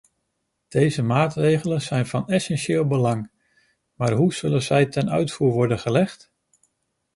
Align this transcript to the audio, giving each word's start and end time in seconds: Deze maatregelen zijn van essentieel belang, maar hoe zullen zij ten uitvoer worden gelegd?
Deze 0.67 1.01
maatregelen 1.03 1.81
zijn 1.81 2.05
van 2.07 2.27
essentieel 2.27 2.87
belang, 2.87 3.29
maar 3.93 4.11
hoe 4.11 4.33
zullen 4.33 4.61
zij 4.61 4.85
ten 4.85 5.09
uitvoer 5.09 5.51
worden 5.51 5.79
gelegd? 5.79 6.31